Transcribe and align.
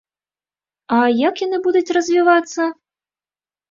А 0.97 1.03
як 1.29 1.35
яны 1.47 1.57
будуць 1.69 1.87
развівацца? 2.01 2.61